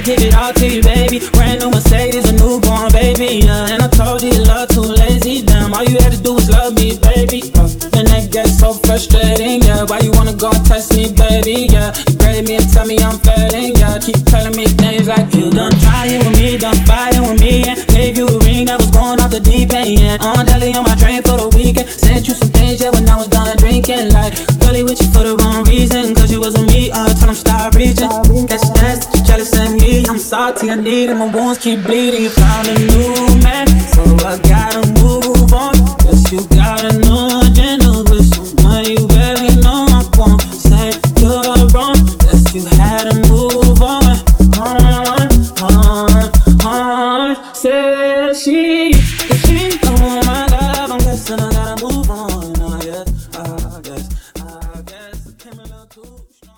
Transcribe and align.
to 0.00 0.16
give 0.16 0.22
it 0.22 0.34
all 0.34 0.52
to 0.52 0.66
you, 0.66 0.82
baby. 0.82 1.20
Brand 1.32 1.60
new 1.60 1.70
Mercedes, 1.70 2.28
a 2.28 2.32
newborn 2.32 2.92
baby. 2.92 3.44
Yeah. 3.44 3.68
And 3.68 3.82
I 3.82 3.88
told 3.88 4.22
you 4.22 4.32
love 4.44 4.68
too 4.68 4.80
lazy. 4.80 5.42
Damn, 5.42 5.74
all 5.74 5.84
you 5.84 5.98
had 5.98 6.12
to 6.12 6.22
do 6.22 6.34
was 6.34 6.48
love 6.48 6.74
me, 6.74 6.96
baby. 6.98 7.42
Uh, 7.54 7.68
and 7.96 8.08
that 8.08 8.28
gets 8.30 8.58
so 8.58 8.72
frustrating. 8.72 9.62
Yeah, 9.62 9.84
why 9.84 10.00
you 10.00 10.12
wanna 10.12 10.34
go 10.34 10.50
test 10.64 10.96
me, 10.96 11.12
baby? 11.12 11.68
Yeah, 11.70 11.92
you 12.08 12.16
grade 12.16 12.46
me 12.46 12.56
and 12.56 12.68
tell 12.72 12.86
me 12.86 12.98
I'm 12.98 13.18
failing. 13.20 13.76
Yeah, 13.76 13.98
keep 13.98 14.20
telling 14.26 14.56
me 14.56 14.66
things 14.66 15.08
like 15.08 15.34
you 15.34 15.50
done 15.50 15.72
trying 15.84 16.24
with 16.24 16.36
me, 16.38 16.56
done 16.56 16.80
fighting 16.86 17.22
with 17.28 17.40
me, 17.40 17.68
and 17.68 17.78
gave 17.88 18.16
you 18.16 18.26
a 18.28 18.38
ring 18.40 18.66
that 18.66 18.78
was 18.78 18.90
going 18.90 19.20
off 19.20 19.30
the 19.30 19.40
deep 19.40 19.72
end. 19.72 20.00
Yeah, 20.00 20.16
on 20.20 20.46
Delhi 20.46 20.72
on 20.74 20.84
my 20.84 20.94
train 20.96 21.22
for 21.22 21.36
the 21.36 21.48
weekend. 21.56 21.88
Sent 21.88 22.28
you 22.28 22.34
some 22.34 22.50
things, 22.50 22.80
yeah, 22.80 22.90
when 22.90 23.08
I 23.08 23.16
was 23.16 23.28
done 23.28 23.56
drinking. 23.58 24.12
Like, 24.12 24.32
really 24.64 24.84
with 24.84 25.00
you 25.02 25.10
for 25.12 25.24
the 25.24 25.36
wrong 25.36 25.64
reason 25.64 25.99
wasn't 26.40 26.66
me, 26.72 26.90
I 26.90 27.12
told 27.12 27.28
him 27.28 27.34
stop 27.34 27.74
reaching. 27.74 28.08
Catch 28.48 28.66
that, 28.80 29.06
you 29.14 29.22
jealous 29.24 29.54
and 29.56 29.74
me. 29.78 30.06
I'm 30.08 30.18
salty, 30.18 30.70
I 30.70 30.76
need 30.76 31.10
it, 31.10 31.14
my 31.14 31.28
wounds 31.30 31.58
keep 31.58 31.82
bleeding. 31.84 32.22
You 32.22 32.30
found 32.30 32.66
a 32.68 32.74
new 32.74 33.42
man, 33.44 33.68
so 33.92 34.02
I 34.24 34.38
gotta 34.48 34.80
move 34.96 35.52
on. 35.52 35.76
Guess 36.00 36.32
you 36.32 36.40
got 36.56 36.80
a 36.82 36.96
new 36.96 37.44
agenda 37.44 38.08
with 38.08 38.24
someone 38.32 38.88
you 38.88 39.06
barely 39.06 39.54
know. 39.60 39.84
I 39.92 40.00
won't 40.16 40.40
say 40.40 40.96
you're 41.20 41.68
wrong. 41.76 42.00
Guess 42.24 42.54
you 42.54 42.64
had 42.80 43.04
to 43.10 43.14
move 43.28 43.82
on. 43.82 44.16
On, 44.56 44.80
on, 45.60 46.16
on. 46.64 47.54
Said 47.54 48.34
she, 48.34 48.90
if 48.90 49.44
she 49.44 49.76
don't 49.78 50.00
want 50.00 50.24
my 50.24 50.46
love, 50.46 50.90
I'm 50.90 50.98
guessing 51.00 51.38
I 51.38 51.50
gotta 51.52 51.84
move 51.84 52.10
on. 52.10 52.54
Oh, 52.60 52.80
yeah 52.82 53.19
touche 55.90 56.49